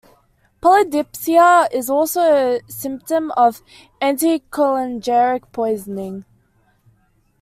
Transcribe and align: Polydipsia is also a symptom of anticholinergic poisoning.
Polydipsia 0.63 1.67
is 1.71 1.87
also 1.87 2.21
a 2.21 2.61
symptom 2.67 3.29
of 3.37 3.61
anticholinergic 4.01 5.43
poisoning. 5.51 6.25